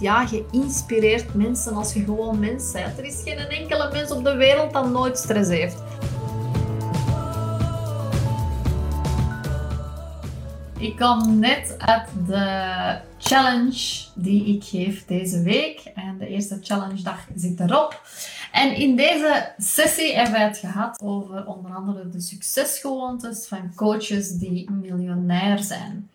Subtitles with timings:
[0.00, 2.98] ja, je inspireert mensen als je gewoon mens bent.
[2.98, 5.82] Er is geen enkele mens op de wereld dat nooit stress heeft.
[10.78, 15.80] Ik kom net uit de challenge die ik geef deze week.
[15.94, 18.02] En de eerste challenge dag zit erop.
[18.52, 24.30] En in deze sessie hebben we het gehad over onder andere de succesgewoontes van coaches
[24.30, 26.08] die miljonair zijn.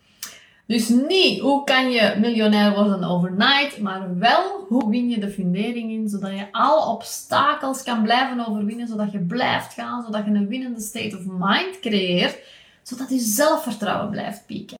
[0.69, 5.91] Dus niet hoe kan je miljonair worden overnight, maar wel hoe win je de fundering
[5.91, 10.47] in, zodat je alle obstakels kan blijven overwinnen, zodat je blijft gaan, zodat je een
[10.47, 12.37] winnende state of mind creëert,
[12.83, 14.77] zodat je zelfvertrouwen blijft pieken.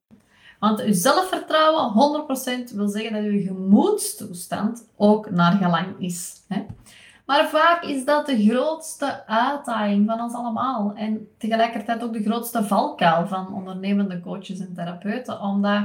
[0.58, 1.92] Want je zelfvertrouwen
[2.70, 6.32] 100% wil zeggen dat je gemoedstoestand ook naar gelang is.
[6.48, 6.62] Hè?
[7.30, 10.92] Maar vaak is dat de grootste uitdaging van ons allemaal.
[10.94, 15.40] En tegelijkertijd ook de grootste valkuil van ondernemende coaches en therapeuten.
[15.40, 15.84] Omdat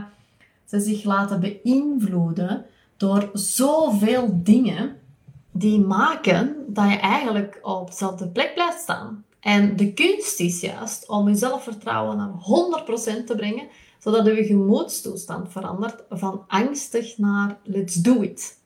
[0.65, 2.65] ze zich laten beïnvloeden
[2.97, 4.99] door zoveel dingen
[5.51, 9.25] die maken dat je eigenlijk op dezelfde plek blijft staan.
[9.39, 12.31] En de kunst is juist om je zelfvertrouwen naar
[13.21, 13.67] 100% te brengen,
[13.99, 18.59] zodat je gemoedstoestand verandert van angstig naar let's do it.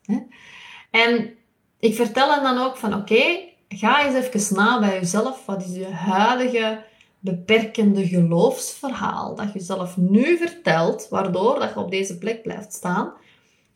[0.90, 1.38] En
[1.80, 5.46] ik vertel dan ook van oké, ga eens even na bij jezelf.
[5.46, 6.84] Wat is je huidige
[7.18, 13.12] beperkende geloofsverhaal dat je zelf nu vertelt, waardoor dat je op deze plek blijft staan?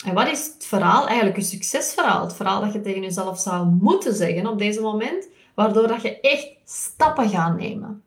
[0.07, 1.07] En wat is het verhaal?
[1.07, 2.21] Eigenlijk een succesverhaal.
[2.21, 6.21] Het verhaal dat je tegen jezelf zou moeten zeggen op deze moment, waardoor dat je
[6.21, 8.03] echt stappen gaat nemen.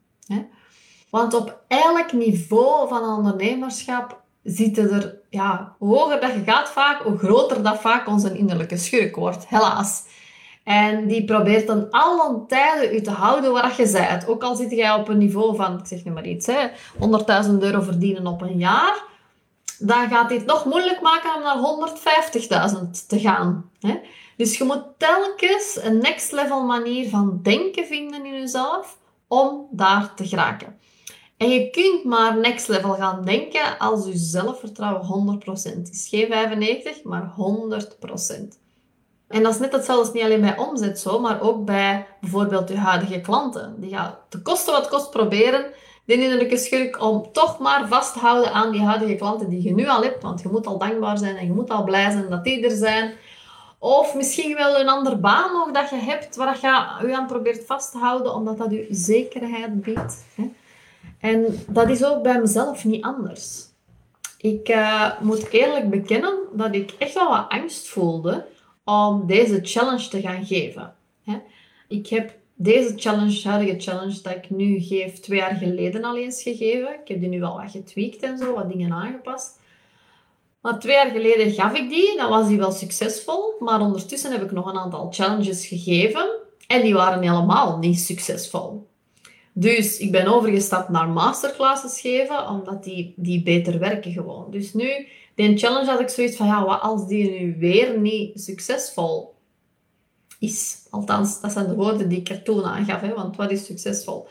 [1.10, 7.02] Want op elk niveau van ondernemerschap zitten er, ja, hoe hoger dat je gaat vaak,
[7.02, 10.04] hoe groter dat vaak onze innerlijke schurk wordt, helaas.
[10.64, 14.28] En die probeert dan alle tijden u te houden waar je bent.
[14.28, 17.82] Ook al zit jij op een niveau van, ik zeg nu maar iets, 100.000 euro
[17.82, 19.04] verdienen op een jaar,
[19.80, 21.58] dan gaat dit nog moeilijk maken om naar
[22.72, 23.70] 150.000 te gaan.
[23.80, 24.00] Hè?
[24.38, 28.98] Dus je moet telkens een next level manier van denken vinden in jezelf
[29.28, 30.80] om daar te geraken.
[31.38, 36.08] En je kunt maar next level gaan denken als je zelfvertrouwen 100% is.
[36.10, 38.58] Geen 95, maar 100%.
[39.28, 42.78] En dat is net hetzelfde, niet alleen bij omzet zo, maar ook bij bijvoorbeeld je
[42.78, 43.76] huidige klanten.
[43.78, 45.66] Die gaan te kosten wat kost proberen,
[46.06, 49.74] de innerlijke schurk, om toch maar vast te houden aan die huidige klanten die je
[49.74, 50.24] nu al hebt.
[50.24, 52.76] Want je moet al dankbaar zijn en je moet al blij zijn dat die er
[52.76, 53.14] zijn.
[53.80, 57.66] Of misschien wel een andere baan nog dat je hebt, waar je je aan probeert
[57.66, 60.26] vast te houden, omdat dat je zekerheid biedt.
[61.20, 63.66] En dat is ook bij mezelf niet anders.
[64.38, 68.46] Ik uh, moet eerlijk bekennen dat ik echt wel wat angst voelde
[68.84, 70.96] om deze challenge te gaan geven.
[71.88, 76.42] Ik heb deze challenge, huidige challenge dat ik nu geef, twee jaar geleden al eens
[76.42, 76.94] gegeven.
[77.02, 79.60] Ik heb die nu wel wat getweakt en zo, wat dingen aangepast.
[80.62, 83.54] Maar twee jaar geleden gaf ik die, dan was die wel succesvol.
[83.60, 86.30] Maar ondertussen heb ik nog een aantal challenges gegeven
[86.68, 88.88] en die waren helemaal niet succesvol.
[89.60, 94.52] Dus ik ben overgestapt naar masterclasses geven, omdat die, die beter werken gewoon.
[94.52, 98.42] Dus nu, die challenge had ik zoiets van, ja, wat als die nu weer niet
[98.42, 99.36] succesvol
[100.40, 100.88] is?
[100.90, 104.28] Althans, dat zijn de woorden die ik er toen aangaf, hè, want wat is succesvol?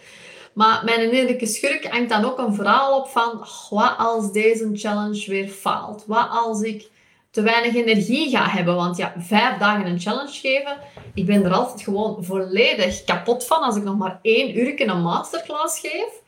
[0.52, 5.30] Maar mijn innerlijke schurk hangt dan ook een verhaal op van, wat als deze challenge
[5.30, 6.04] weer faalt?
[6.06, 6.90] Wat als ik
[7.36, 8.74] te weinig energie ga hebben.
[8.74, 10.76] Want ja, vijf dagen een challenge geven,
[11.14, 15.02] ik ben er altijd gewoon volledig kapot van als ik nog maar één uur een
[15.02, 16.22] masterclass geef.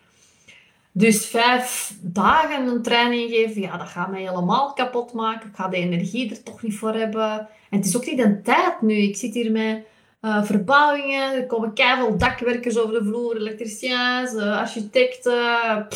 [0.92, 5.48] Dus vijf dagen een training geven, ja, dat gaat mij helemaal kapot maken.
[5.48, 7.48] Ik ga de energie er toch niet voor hebben.
[7.70, 8.94] En het is ook niet een tijd nu.
[8.94, 9.84] Ik zit hier met
[10.22, 15.86] uh, verbouwingen, er komen keihard dakwerkers over de vloer, elektriciens, uh, architecten.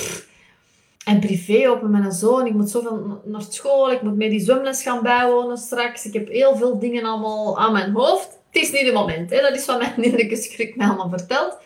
[1.05, 2.47] En privé ook met mijn zoon.
[2.47, 3.91] Ik moet zoveel naar school.
[3.91, 6.05] Ik moet mee die zwemles gaan bijwonen straks.
[6.05, 8.29] Ik heb heel veel dingen allemaal aan mijn hoofd.
[8.51, 9.31] Het is niet het moment.
[9.31, 9.41] Hè.
[9.41, 11.59] Dat is wat mijn innerlijke schrik mij allemaal vertelt.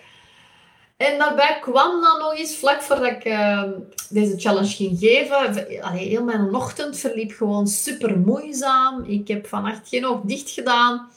[0.96, 3.70] En daarbij kwam dan nog eens, vlak voordat ik ehm,
[4.10, 5.36] deze challenge ging geven,
[5.80, 9.04] allee, heel mijn ochtend verliep gewoon super moeizaam.
[9.04, 11.08] Ik heb vannacht geen oog dicht gedaan.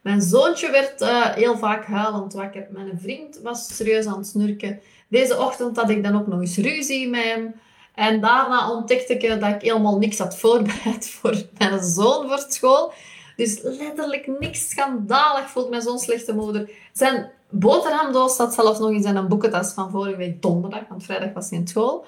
[0.00, 2.66] Mijn zoontje werd uh, heel vaak huilend wakker.
[2.70, 4.80] Mijn vriend was serieus aan het snurken.
[5.08, 7.54] Deze ochtend had ik dan ook nog eens ruzie met hem.
[7.96, 12.92] En daarna ontdekte ik dat ik helemaal niks had voorbereid voor mijn zoon voor school.
[13.36, 16.70] Dus letterlijk niks schandalig voelt mijn zo'n slechte moeder.
[16.92, 21.50] Zijn boterhamdoos staat zelfs nog in zijn boekentas van vorige week donderdag, want vrijdag was
[21.50, 22.04] hij in school.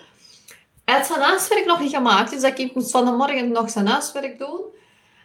[0.84, 3.70] Hij had zijn huiswerk nog niet gemaakt, dus dat kind moest van de morgen nog
[3.70, 4.60] zijn huiswerk doen.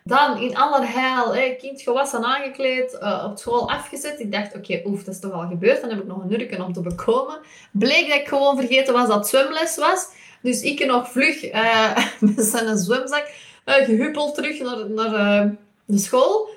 [0.03, 4.19] Dan in allerheil, hè, kind gewassen, aangekleed, uh, op school afgezet.
[4.19, 5.81] Ik dacht, oké, oef, dat is toch al gebeurd.
[5.81, 7.39] Dan heb ik nog een uur om te bekomen.
[7.71, 10.07] Bleek dat ik gewoon vergeten was dat zwemles was.
[10.43, 11.97] Dus ik nog vlug uh,
[12.35, 13.31] met zijn zwemzak
[13.65, 15.51] uh, gehuppeld terug naar, naar uh,
[15.85, 16.49] de school.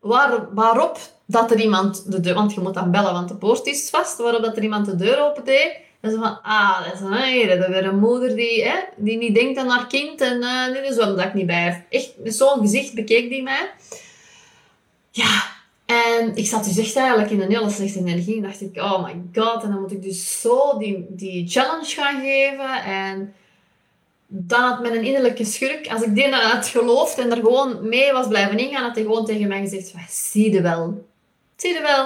[0.00, 2.34] Waar, waarop dat er iemand de deur...
[2.34, 4.18] Want je moet dan bellen, want de poort is vast.
[4.18, 5.76] Waarop dat er iemand de deur opende.
[6.00, 8.78] En ze van, ah, dat is een, hey, dat is weer een moeder die, hè,
[8.96, 10.20] die niet denkt aan haar kind.
[10.20, 11.82] En uh, waarom dat ik niet bij heb.
[11.88, 13.70] Echt, zo'n gezicht bekeek die mij.
[15.10, 15.55] Ja,
[15.86, 18.36] en ik zat dus echt eigenlijk in een hele slechte energie.
[18.36, 19.62] En dacht ik, oh my god.
[19.62, 22.82] En dan moet ik dus zo die, die challenge gaan geven.
[22.84, 23.34] En
[24.26, 28.28] dan had mijn innerlijke schurk, als ik die had geloofd en er gewoon mee was
[28.28, 31.06] blijven ingaan, had hij gewoon tegen mij gezegd, zie je wel.
[31.56, 32.04] Zie je wel.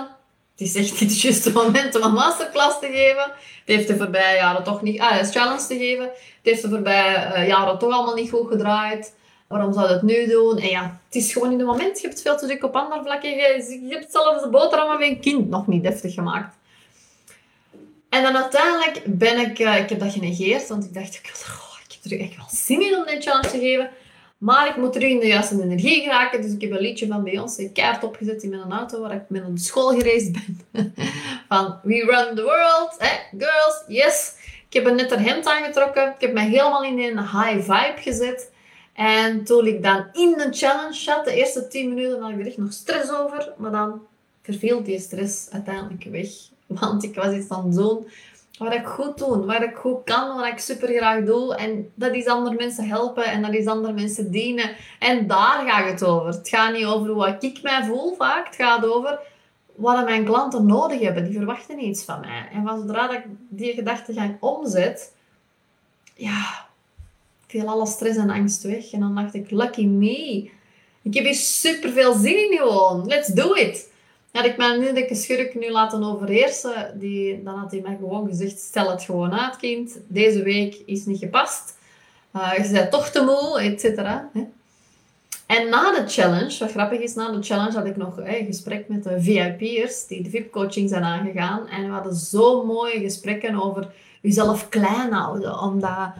[0.56, 3.22] Het is echt niet het juiste moment om een masterclass te geven.
[3.22, 5.00] Het heeft de voorbije jaren toch niet...
[5.00, 6.04] Ah, een challenge te geven.
[6.04, 6.12] Het
[6.42, 9.14] heeft de voorbije uh, jaren toch allemaal niet goed gedraaid.
[9.50, 10.58] Waarom zou het nu doen?
[10.58, 12.00] En ja, het is gewoon in het moment.
[12.00, 13.30] Je hebt veel te druk op andere vlakken.
[13.30, 16.56] Je, hebt zelfs de boterhammen van een kind nog niet deftig gemaakt.
[18.08, 19.58] En dan uiteindelijk ben ik...
[19.58, 21.20] Uh, ik heb dat genegeerd, want ik dacht...
[21.46, 23.90] Oh, ik heb er echt wel zin in om dit challenge te geven.
[24.38, 26.42] Maar ik moet terug in de juiste energie geraken.
[26.42, 29.46] Dus ik heb een liedje van Beyoncé kaart opgezet in mijn auto waar ik met
[29.46, 30.64] de school gereisd ben.
[31.48, 32.96] van We Run the World.
[32.98, 33.08] Eh,
[33.38, 34.32] girls, yes.
[34.68, 36.06] Ik heb een net een hemd aangetrokken.
[36.08, 38.50] Ik heb mij helemaal in een high vibe gezet.
[39.00, 42.46] En toen ik dan in de challenge zat, de eerste 10 minuten, had ik er
[42.46, 43.52] echt nog stress over.
[43.56, 44.00] Maar dan
[44.42, 46.28] verviel die stress uiteindelijk weg.
[46.80, 48.06] Want ik was iets aan het doen
[48.58, 51.54] wat ik goed doe, wat ik goed kan, wat ik super graag doe.
[51.54, 54.70] En dat is andere mensen helpen en dat is andere mensen dienen.
[54.98, 56.26] En daar gaat het over.
[56.26, 58.46] Het gaat niet over hoe ik mij voel vaak.
[58.46, 59.18] Het gaat over
[59.74, 61.24] wat mijn klanten nodig hebben.
[61.24, 62.48] Die verwachten iets van mij.
[62.52, 65.14] En van zodra ik die gedachtegang omzet,
[66.14, 66.68] ja,
[67.50, 68.92] viel alle stress en angst weg.
[68.92, 70.50] En dan dacht ik, lucky me.
[71.02, 73.06] Ik heb hier super veel zin in gewoon.
[73.06, 73.88] Let's do it.
[74.32, 78.90] Had ik mijn schurk nu laten overheersen, die, dan had hij mij gewoon gezegd, stel
[78.90, 79.98] het gewoon uit kind.
[80.06, 81.78] Deze week is niet gepast.
[82.36, 84.30] Uh, je bent toch te moe, et cetera.
[85.46, 88.88] En na de challenge, wat grappig is, na de challenge had ik nog een gesprek
[88.88, 91.68] met de VIP'ers die de VIP-coaching zijn aangegaan.
[91.68, 93.88] En we hadden zo mooie gesprekken over
[94.20, 95.60] jezelf klein houden.
[95.60, 96.12] Omdat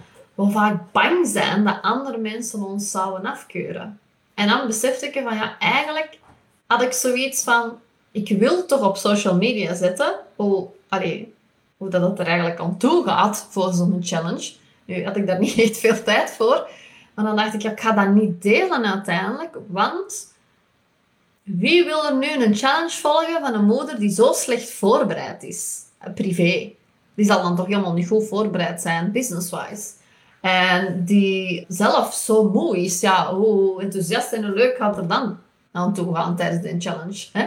[0.47, 4.01] we vaak bang zijn dat andere mensen ons zouden afkeuren.
[4.35, 6.19] En dan besefte ik van, ja, eigenlijk
[6.67, 7.79] had ik zoiets van,
[8.11, 11.35] ik wil toch op social media zetten hoe, allee,
[11.77, 14.53] hoe dat het er eigenlijk aan toe gaat voor zo'n challenge.
[14.85, 16.69] Nu had ik daar niet echt veel tijd voor.
[17.15, 19.57] Maar dan dacht ik, ja, ik ga dat niet delen uiteindelijk.
[19.67, 20.33] Want
[21.43, 25.79] wie wil er nu een challenge volgen van een moeder die zo slecht voorbereid is?
[26.15, 26.73] Privé.
[27.15, 29.99] Die zal dan toch helemaal niet goed voorbereid zijn, business-wise.
[30.41, 33.01] En die zelf zo moe is.
[33.01, 35.39] Ja, hoe enthousiast en leuk gaat er dan
[35.73, 37.27] aan toe gaan tijdens de challenge.
[37.33, 37.47] Hè?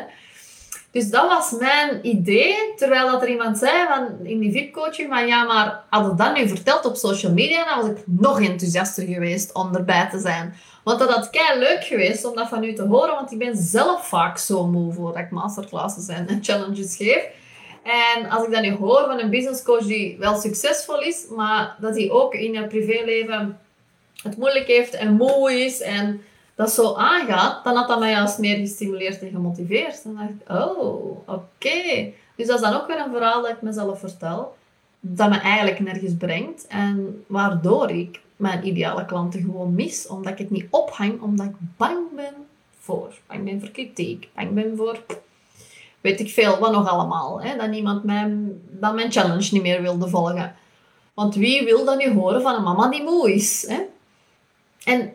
[0.91, 5.27] Dus dat was mijn idee, terwijl dat er iemand zei van, in die VIP-coaching van
[5.27, 9.03] ja, maar had ik dat nu verteld op social media, dan was ik nog enthousiaster
[9.05, 10.53] geweest om erbij te zijn.
[10.83, 13.57] Want dat had kei leuk geweest om dat van u te horen, want ik ben
[13.57, 17.23] zelf vaak zo moe voordat ik masterclasses en challenges geef.
[17.83, 21.75] En als ik dat nu hoor van een business coach die wel succesvol is, maar
[21.79, 23.59] dat hij ook in het privéleven
[24.23, 26.21] het moeilijk heeft en moe is en
[26.55, 30.03] dat zo aangaat, dan had dat mij juist meer gestimuleerd en gemotiveerd.
[30.03, 32.11] Dan dacht ik, oh, oké.
[32.35, 34.55] Dus dat is dan ook weer een verhaal dat ik mezelf vertel,
[34.99, 40.37] dat me eigenlijk nergens brengt en waardoor ik mijn ideale klanten gewoon mis, omdat ik
[40.37, 42.33] het niet ophang, omdat ik bang ben
[42.79, 43.13] voor.
[43.27, 45.03] Bang ben voor kritiek, bang ben voor
[46.03, 47.41] weet ik veel, wat nog allemaal.
[47.41, 47.57] Hè?
[47.57, 50.55] Dat niemand mijn, dat mijn challenge niet meer wilde volgen.
[51.13, 53.67] Want wie wil dan nu horen van een mama die moe is?
[53.67, 53.81] Hè?
[54.83, 55.13] En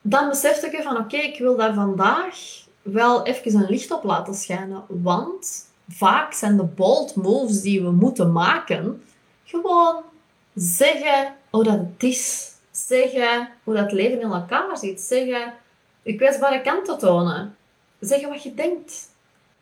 [0.00, 2.36] dan besefte ik van oké, ik wil daar vandaag
[2.82, 4.84] wel even een licht op laten schijnen.
[4.88, 9.02] Want vaak zijn de bold moves die we moeten maken
[9.44, 10.02] gewoon
[10.54, 12.50] zeggen hoe dat het is.
[12.70, 15.00] Zeggen hoe dat leven in elkaar zit.
[15.00, 15.54] Zeggen
[16.02, 17.56] je kwetsbare kanten tonen.
[18.00, 19.10] Zeggen wat je denkt.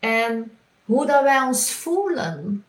[0.00, 0.50] En
[0.85, 2.64] hoe dat wij ons voelen.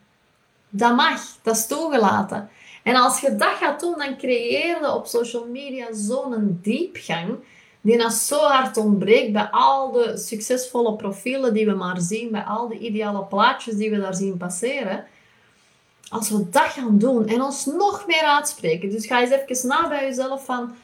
[0.69, 2.50] Dat mag, dat is toegelaten.
[2.83, 7.38] En als je dat gaat doen, dan creëer je op social media zo'n diepgang
[7.81, 12.43] die dat zo hard ontbreekt bij al de succesvolle profielen die we maar zien, bij
[12.43, 15.05] al de ideale plaatjes die we daar zien passeren.
[16.09, 19.88] Als we dat gaan doen en ons nog meer uitspreken, dus ga eens even na
[19.88, 20.75] bij jezelf van,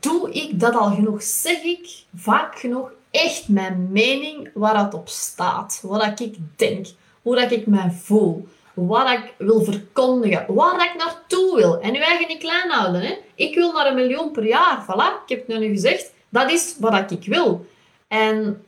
[0.00, 1.22] doe ik dat al genoeg?
[1.22, 5.80] Zeg ik vaak genoeg echt mijn mening waar dat op staat?
[5.82, 6.86] Wat ik denk,
[7.22, 8.48] hoe dat ik mij voel?
[8.86, 11.80] wat ik wil verkondigen, waar ik naartoe wil.
[11.80, 13.00] En je eigen niet klein houden.
[13.00, 13.14] Hè?
[13.34, 14.84] Ik wil naar een miljoen per jaar.
[14.84, 16.12] Voilà, ik heb het nu gezegd.
[16.28, 17.66] Dat is wat ik wil.
[18.08, 18.62] En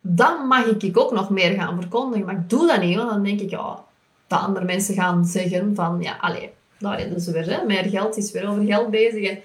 [0.00, 2.26] dan mag ik ook nog meer gaan verkondigen.
[2.26, 3.84] Maar ik doe dat niet, want dan denk ik, ja,
[4.26, 7.64] dat andere mensen gaan zeggen van, ja, allee, daar is ze weer, hè.
[7.64, 9.38] meer geld is weer over geld bezig.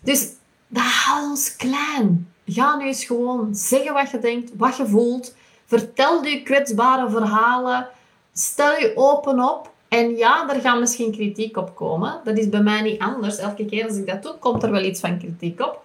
[0.00, 0.28] dus
[0.68, 2.32] dat houdt ons klein.
[2.46, 5.34] Ga nu eens gewoon zeggen wat je denkt, wat je voelt.
[5.66, 7.88] Vertel je kwetsbare verhalen.
[8.32, 9.70] Stel je open op.
[9.88, 12.20] En ja, er gaat misschien kritiek op komen.
[12.24, 13.38] Dat is bij mij niet anders.
[13.38, 15.84] Elke keer als ik dat doe, komt er wel iets van kritiek op.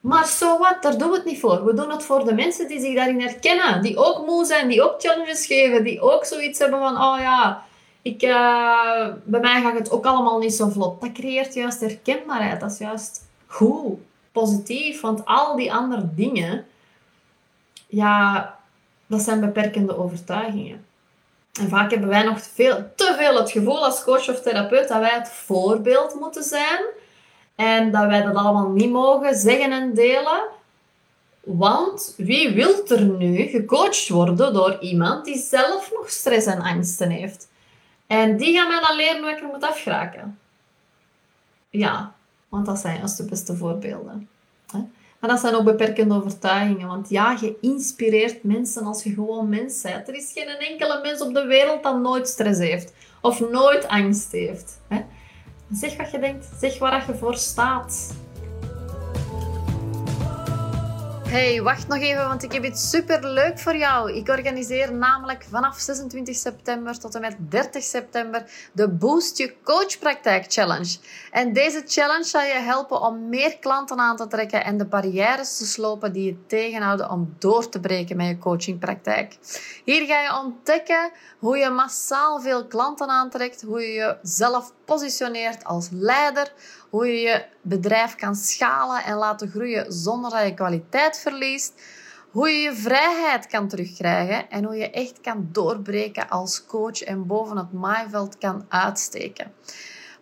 [0.00, 1.64] Maar zo wat, daar doen we het niet voor.
[1.64, 3.82] We doen het voor de mensen die zich daarin herkennen.
[3.82, 5.84] Die ook moe zijn, die ook challenges geven.
[5.84, 7.62] Die ook zoiets hebben van, oh ja,
[8.02, 11.00] ik, uh, bij mij gaat het ook allemaal niet zo vlot.
[11.00, 12.60] Dat creëert juist herkenbaarheid.
[12.60, 13.98] Dat is juist goed,
[14.32, 15.00] positief.
[15.00, 16.66] Want al die andere dingen,
[17.86, 18.58] ja,
[19.06, 20.84] dat zijn beperkende overtuigingen.
[21.60, 25.00] En vaak hebben wij nog veel, te veel het gevoel als coach of therapeut dat
[25.00, 26.80] wij het voorbeeld moeten zijn.
[27.54, 30.42] En dat wij dat allemaal niet mogen zeggen en delen.
[31.40, 37.10] Want wie wil er nu gecoacht worden door iemand die zelf nog stress en angsten
[37.10, 37.48] heeft?
[38.06, 40.38] En die gaan mij dan leren hoe ik er moet afgeraken.
[41.70, 42.14] Ja,
[42.52, 44.28] want dat zijn juist de beste voorbeelden.
[45.18, 46.88] Maar dat zijn ook beperkende overtuigingen.
[46.88, 50.08] Want ja, je inspireert mensen als je gewoon mens bent.
[50.08, 52.92] Er is geen enkele mens op de wereld dat nooit stress heeft.
[53.20, 54.80] Of nooit angst heeft.
[55.72, 56.46] Zeg wat je denkt.
[56.60, 58.14] Zeg waar je voor staat.
[61.32, 64.12] Hey, wacht nog even, want ik heb iets super leuk voor jou.
[64.12, 70.44] Ik organiseer namelijk vanaf 26 september tot en met 30 september de Boost Je Coachpraktijk
[70.48, 70.98] Challenge.
[71.30, 75.56] En deze challenge zal je helpen om meer klanten aan te trekken en de barrières
[75.56, 79.38] te slopen die je tegenhouden om door te breken met je coachingpraktijk.
[79.84, 85.88] Hier ga je ontdekken hoe je massaal veel klanten aantrekt, hoe je jezelf positioneert als
[85.90, 86.52] leider,
[86.90, 91.72] hoe je je bedrijf kan schalen en laten groeien zonder dat je kwaliteit verliest,
[92.30, 97.26] hoe je je vrijheid kan terugkrijgen en hoe je echt kan doorbreken als coach en
[97.26, 99.52] boven het maaiveld kan uitsteken.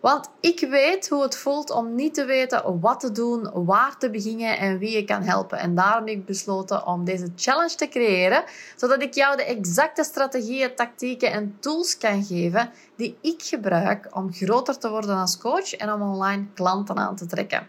[0.01, 4.09] Want ik weet hoe het voelt om niet te weten wat te doen, waar te
[4.09, 5.59] beginnen en wie je kan helpen.
[5.59, 8.43] En daarom heb ik besloten om deze challenge te creëren,
[8.75, 14.33] zodat ik jou de exacte strategieën, tactieken en tools kan geven die ik gebruik om
[14.33, 17.67] groter te worden als coach en om online klanten aan te trekken.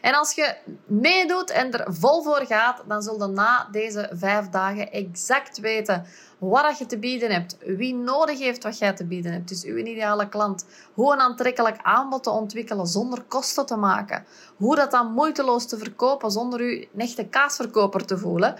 [0.00, 0.56] En als je
[0.86, 6.06] meedoet en er vol voor gaat, dan zul je na deze vijf dagen exact weten
[6.40, 9.76] wat je te bieden hebt, wie nodig heeft wat jij te bieden hebt, dus uw
[9.76, 14.24] ideale klant, hoe een aantrekkelijk aanbod te ontwikkelen zonder kosten te maken,
[14.56, 18.56] hoe dat dan moeiteloos te verkopen zonder u een echte kaasverkoper te voelen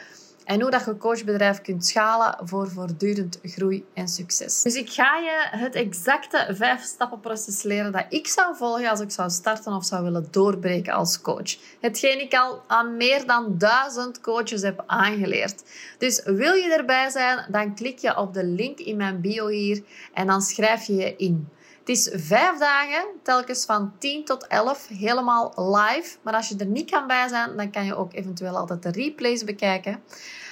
[0.51, 4.63] en hoe dat je coachbedrijf kunt schalen voor voortdurend groei en succes.
[4.63, 9.01] Dus ik ga je het exacte vijf stappen proces leren dat ik zou volgen als
[9.01, 11.57] ik zou starten of zou willen doorbreken als coach.
[11.81, 15.63] Hetgeen ik al aan meer dan duizend coaches heb aangeleerd.
[15.99, 19.83] Dus wil je erbij zijn, dan klik je op de link in mijn bio hier
[20.15, 21.49] en dan schrijf je je in.
[21.81, 26.17] Het is vijf dagen, telkens van 10 tot 11, helemaal live.
[26.23, 28.91] Maar als je er niet kan bij zijn, dan kan je ook eventueel altijd de
[28.91, 30.03] replays bekijken.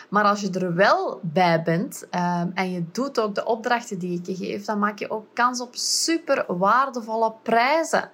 [0.08, 4.18] Maar als je er wel bij bent um, en je doet ook de opdrachten die
[4.18, 8.10] ik je geef, dan maak je ook kans op super waardevolle prijzen.